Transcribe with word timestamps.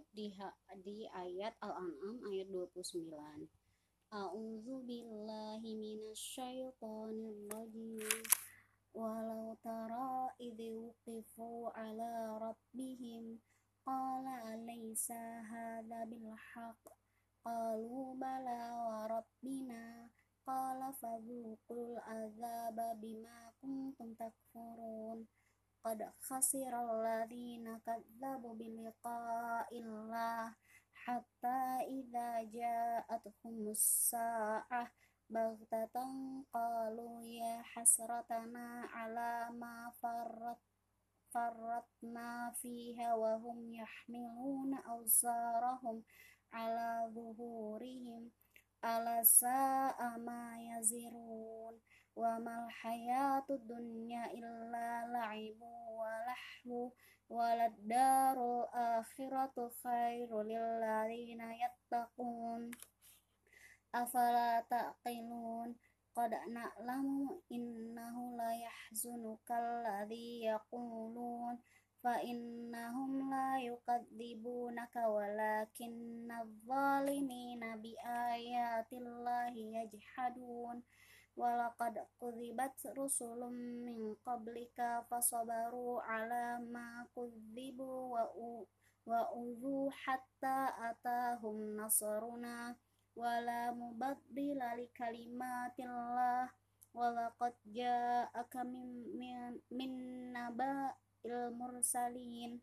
lanjut 0.00 0.16
di, 0.16 0.32
di 0.80 1.04
ayat 1.12 1.52
Al-An'am 1.60 2.24
ayat 2.32 2.48
29. 2.48 3.04
A'udzu 4.10 4.80
billahi 4.88 5.76
minasyaitonir 5.76 7.36
rajim. 7.52 8.00
Walau 8.96 9.54
tara 9.60 10.32
idh 10.40 10.72
wuqifu 10.72 11.68
ala 11.76 12.40
rabbihim 12.40 13.38
qala 13.84 14.56
alaysa 14.56 15.44
hadha 15.46 16.08
bil 16.08 16.32
haqq 16.32 16.82
qalu 17.44 18.16
bala 18.18 18.62
wa 18.80 18.98
rabbina 19.06 20.10
qala 20.42 20.90
fadhuqul 20.96 22.02
azaba 22.02 22.98
bima 22.98 23.54
kuntum 23.62 24.16
takfurun 24.18 25.28
qad 25.86 26.02
khasiral 26.26 26.98
ladzina 26.98 27.69
kadzabu 27.90 28.54
biliqa'illah 28.54 30.54
hatta 31.02 31.82
idza 31.90 32.46
ja'atuhumus 32.46 34.14
sa'ah 34.14 34.86
baghtatan 35.26 36.46
qalu 36.54 37.26
ya 37.26 37.66
hasratana 37.74 38.86
ala 38.94 39.50
ma 39.50 39.90
farrat 39.98 40.62
farratna 41.34 42.54
fiha 42.62 43.18
wa 43.18 43.42
hum 43.42 43.74
yahmiluna 43.74 44.86
awzarahum 44.86 46.06
ala 46.54 47.10
zuhurihim 47.10 48.30
ala 48.86 49.26
sa'a 49.26 50.14
ma 50.22 50.54
yazirun 50.62 51.74
wa 52.20 52.36
mal 52.36 52.68
hayatud 52.68 53.64
dunya 53.64 54.28
illa 54.36 55.08
la'ibu 55.08 55.96
wa 55.96 56.12
lahu 56.28 56.92
walad 57.32 57.72
darul 57.88 58.68
akhiratu 58.76 59.72
khairul 59.80 60.44
lil 60.44 60.84
ladzina 60.84 61.48
yattaqun. 61.56 62.68
Afala 63.96 64.60
taqilun? 64.68 65.72
Qad 66.12 66.36
na'lamu 66.52 67.40
innahu 67.48 68.36
la 68.36 68.52
yahzunuka 68.52 69.56
alladhi 69.56 70.44
yaqulun. 70.44 71.56
Fa 72.04 72.20
innahum 72.20 73.32
la 73.32 73.56
yukadzibunaka 73.64 75.08
walakinna 75.08 76.44
adh-dhalimina 76.44 77.80
bi 77.80 77.92
ayatillahi 77.96 79.72
yajhadun 79.76 80.84
walaqad 81.36 81.96
kudzibat 82.18 82.74
rusulun 82.96 83.84
min 83.86 84.16
qablika 84.26 85.06
fasabaru 85.08 86.02
ala 86.02 86.58
ma 86.58 87.06
kudzibu 87.14 88.14
wa 88.14 88.24
u 88.34 88.66
wa 89.06 89.20
udhu 89.34 89.90
hatta 89.90 90.74
atahum 90.88 91.76
nasruna. 91.76 92.76
Wala 93.18 93.74
mubaddila 93.74 94.78
li 94.78 94.86
kalimatillah. 94.94 96.46
Walaqad 96.94 97.54
ja'aka 97.66 98.62
min 98.64 98.88
min, 99.18 99.58
min 99.70 99.92
naba'il 100.34 101.50
mursalin 101.54 102.62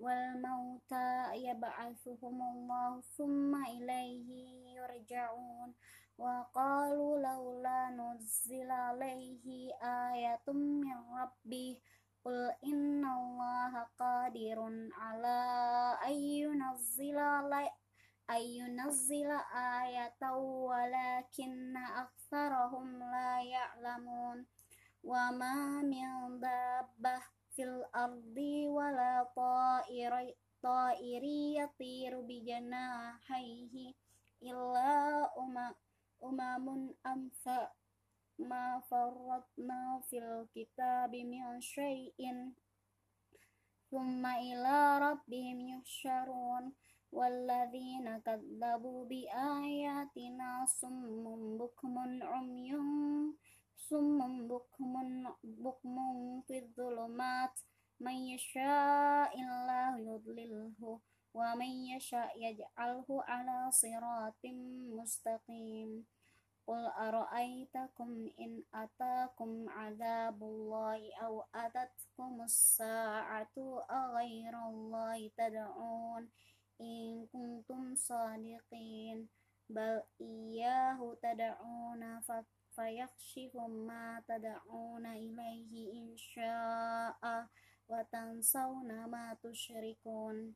والموتى 0.00 1.34
يبعثهم 1.34 2.36
الله 2.42 3.00
ثم 3.00 3.52
إليه 3.66 4.28
يرجعون. 4.76 5.74
وقالوا 6.18 7.18
لولا 7.18 7.80
نزل 7.90 8.70
عليه 8.70 9.72
آية 9.82 10.46
من 10.52 10.98
ربه 11.20 11.80
قل 12.24 12.52
إن 12.64 13.04
الله 13.04 13.72
قادر 13.98 14.58
على 14.96 15.40
أن 16.06 16.12
ينزل 16.12 17.18
أن 18.30 18.42
ينزل 18.60 19.30
آية 19.82 20.22
ولكن 20.70 21.76
أكثرهم 21.76 22.98
لا 22.98 23.42
يعلمون. 23.42 24.46
وما 25.04 25.82
من 25.82 26.40
دابة 26.40 27.39
ardi 28.04 28.64
wala 28.76 29.28
ta'iri 29.36 30.32
ta'iri 30.64 31.38
yatiru 31.60 32.20
bi 32.28 32.36
janahihi 32.48 33.86
illa 34.50 35.28
uma 35.36 35.66
umamun 36.28 36.92
amsa 37.04 37.72
ma 38.48 38.80
farratna 38.88 40.00
fil 40.08 40.48
kitabi 40.54 41.20
min 41.28 41.60
syai'in 41.60 42.56
thumma 43.88 44.32
ila 44.50 45.00
rabbihim 45.04 45.60
yuhsyarun 45.76 46.72
walladzina 47.12 48.22
kadzabu 48.24 49.04
bi 49.10 49.20
ayatina 49.28 50.64
summun 50.78 51.58
bukmun 51.60 52.22
umyun 52.38 53.34
summun 53.76 54.46
bukmun 54.48 55.26
bukmun 55.64 56.16
fi 56.46 56.56
من 58.00 58.12
يشاء 58.12 59.32
الله 59.36 59.98
يضلله 59.98 61.00
ومن 61.34 61.72
يشاء 61.96 62.32
يجعله 62.42 63.06
على 63.08 63.70
صراط 63.70 64.46
مستقيم. 64.96 66.06
قل 66.66 66.86
أرأيتكم 66.86 68.30
إن 68.40 68.62
أتاكم 68.74 69.68
عذاب 69.68 70.42
الله 70.42 71.00
أو 71.22 71.44
أتتكم 71.54 72.42
الساعة 72.42 73.56
أغير 73.90 74.54
الله 74.68 75.30
تدعون 75.36 76.28
إن 76.80 77.26
كنتم 77.32 77.94
صادقين. 77.94 79.28
بل 79.68 80.02
إياه 80.20 81.16
تدعون 81.22 82.20
فيكشف 82.70 83.56
ما 83.56 84.22
تدعون 84.28 85.06
إليه 85.06 85.72
إن 85.92 86.16
شاء. 86.16 87.46
Ma 89.10 89.34
tusyrikun. 89.42 90.54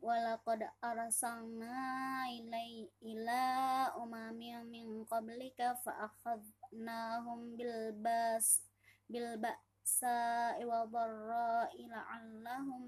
Walaqad 0.00 0.64
arsalna 0.80 2.24
ilai 2.32 2.88
ila 3.04 3.92
umamin 4.00 4.64
min 4.66 5.04
qablika 5.04 5.76
fa 5.84 6.08
akhadnahum 6.08 7.54
bil 7.54 7.92
bas 8.00 8.64
bil 9.06 9.36
ba'sa 9.38 10.56
wa 10.64 10.88
dharra'i 10.88 11.86
la'allahum 11.86 12.82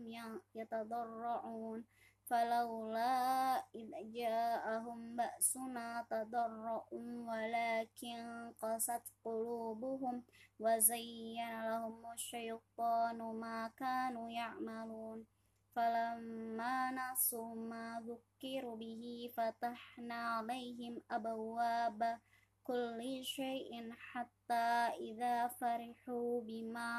جاءهم 4.75 5.17
بأسنا 5.17 6.07
تضرؤوا 6.11 7.31
ولكن 7.31 8.19
قست 8.63 9.07
قلوبهم 9.25 10.25
وزين 10.61 11.63
لهم 11.63 12.13
الشيطان 12.13 13.19
ما 13.19 13.71
كانوا 13.79 14.31
يعملون. 14.31 15.27
فلما 15.75 16.91
نسوا 16.91 17.55
ما 17.55 18.03
ذكروا 18.07 18.77
به 18.77 19.31
فتحنا 19.37 20.15
عليهم 20.15 21.03
أبواب 21.11 22.19
كل 22.65 23.21
شيء 23.23 23.93
حتى 23.93 24.71
إذا 24.99 25.47
فرحوا 25.47 26.41
بما 26.41 26.91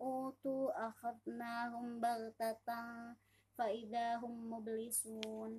أوتوا 0.00 0.88
أخذناهم 0.88 2.00
بغتة 2.00 2.80
فإذا 3.58 4.16
هم 4.16 4.52
مبلسون. 4.52 5.58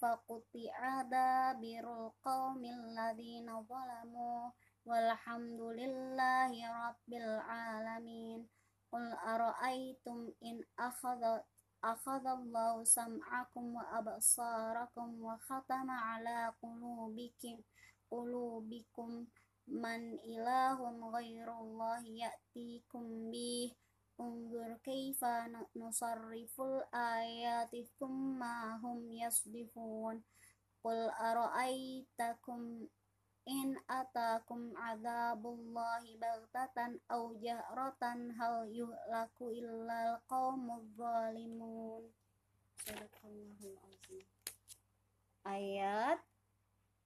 فقطع 0.00 1.02
دابر 1.02 1.84
القوم 2.00 2.62
الذين 2.64 3.48
ظلموا 3.62 4.50
والحمد 4.86 5.60
لله 5.60 6.52
رب 6.86 7.10
العالمين. 7.12 8.48
قل 8.92 9.12
أرأيتم 9.12 10.32
إن 10.42 10.64
أخذ 10.78 11.22
أخذ 11.84 12.26
الله 12.26 12.84
سمعكم 12.84 13.74
وأبصاركم 13.74 15.24
وختم 15.24 15.90
على 15.90 16.52
قلوبكم 16.62 17.56
قلوبكم 18.10 19.26
من 19.68 20.00
إله 20.18 21.10
غير 21.10 21.48
الله 21.60 22.02
يأتيكم 22.06 23.30
به 23.30 23.76
Unzur 24.18 24.82
kaifa 24.82 25.46
nusarriful 25.78 26.82
ayati 26.90 27.86
thumma 27.98 28.74
hum 28.82 29.06
yasdifun. 29.14 30.18
Qul 30.82 31.00
ara'aytakum 31.14 32.90
in 33.46 33.78
atakum 33.86 34.74
adzabullahi 34.74 36.18
baghtatan 36.18 36.98
aw 37.14 37.30
jahratan 37.38 38.34
hal 38.34 38.66
yuhlaku 38.66 39.54
illa 39.54 40.18
alqaumuz 40.18 40.84
zalimun. 40.98 42.10
Sadaqallahul 42.82 43.94
Ayat 45.46 46.18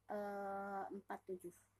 uh, 0.08 0.88
eh, 0.88 1.00
47 1.12 1.71